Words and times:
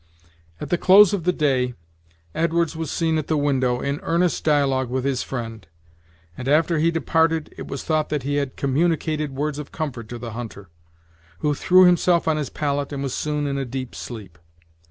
At 0.59 0.71
the 0.71 0.79
close 0.79 1.13
of 1.13 1.25
the 1.25 1.31
day, 1.31 1.75
Edwards 2.33 2.75
was 2.75 2.89
seen 2.89 3.19
at 3.19 3.27
the 3.27 3.37
window, 3.37 3.79
in 3.81 3.99
earnest 4.01 4.43
dialogue 4.43 4.89
with 4.89 5.05
his 5.05 5.21
friend; 5.21 5.67
and 6.35 6.47
after 6.47 6.79
he 6.79 6.89
departed 6.89 7.53
it 7.55 7.67
was 7.67 7.83
thought 7.83 8.09
that 8.09 8.23
he 8.23 8.37
had 8.37 8.55
communicated 8.55 9.35
words 9.35 9.59
of 9.59 9.71
comfort 9.71 10.09
to 10.09 10.17
the 10.17 10.31
hunter, 10.31 10.69
who 11.41 11.53
threw 11.53 11.85
himself 11.85 12.27
on 12.27 12.37
his 12.37 12.49
pallet 12.49 12.91
and 12.91 13.03
was 13.03 13.13
soon 13.13 13.45
in 13.45 13.59
a 13.59 13.63
deep 13.65 13.93
sleep. 13.93 14.39